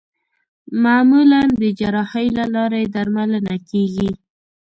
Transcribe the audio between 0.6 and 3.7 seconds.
معمولا د جراحۍ له لارې درملنه